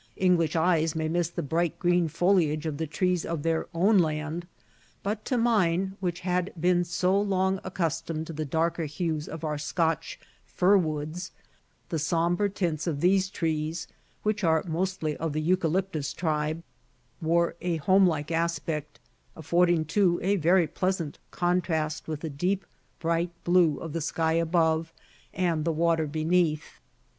English 0.17 0.55
eyes 0.55 0.95
may 0.95 1.07
miss 1.07 1.29
the 1.29 1.43
bright 1.43 1.77
green 1.77 2.07
foliage 2.07 2.65
of 2.65 2.77
the 2.77 2.87
trees 2.87 3.23
of 3.23 3.43
their 3.43 3.67
own 3.71 3.99
land; 3.99 4.47
but 5.03 5.23
to 5.25 5.37
mine, 5.37 5.95
which 5.99 6.21
had 6.21 6.51
been 6.59 6.83
so 6.83 7.21
long 7.21 7.59
accustomed 7.63 8.25
to 8.25 8.33
the 8.33 8.43
darker 8.43 8.85
hues 8.85 9.27
of 9.29 9.43
our 9.43 9.59
Scotch 9.59 10.19
fir 10.43 10.75
woods, 10.75 11.31
the 11.89 11.99
sombre 11.99 12.49
tints 12.49 12.87
of 12.87 12.99
these 12.99 13.29
trees, 13.29 13.85
which 14.23 14.43
are 14.43 14.63
mostly 14.65 15.15
of 15.17 15.33
the 15.33 15.39
Eucalyptus 15.39 16.13
tribe, 16.13 16.63
wore 17.21 17.53
a 17.61 17.75
home 17.77 18.07
like 18.07 18.31
aspect, 18.31 18.99
affording 19.35 19.85
too, 19.85 20.19
a 20.23 20.35
very 20.35 20.65
pleasing 20.65 21.13
contrast 21.29 22.07
with 22.07 22.21
the 22.21 22.29
deep 22.31 22.65
bright 22.99 23.29
blue 23.43 23.77
of 23.77 23.93
the 23.93 24.01
sky 24.01 24.33
above 24.33 24.91
and 25.31 25.63
the 25.63 25.71
water 25.71 26.07
beneath. 26.07 26.79